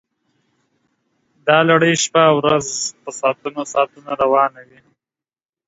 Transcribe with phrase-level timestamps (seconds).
[1.47, 2.67] دا لړۍ شپه ورځ
[3.01, 4.79] په ساعتونو ساعتونو روانه وي